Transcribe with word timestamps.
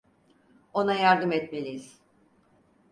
Ona 0.73 0.93
yardım 0.93 1.31
etmeliyiz. 1.31 1.99